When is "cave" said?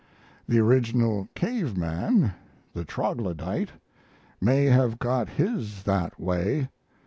1.35-1.77